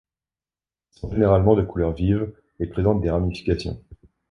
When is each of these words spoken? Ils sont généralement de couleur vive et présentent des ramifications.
Ils 0.95 0.99
sont 0.99 1.11
généralement 1.11 1.53
de 1.53 1.61
couleur 1.61 1.91
vive 1.93 2.33
et 2.59 2.65
présentent 2.65 3.01
des 3.01 3.11
ramifications. 3.11 3.79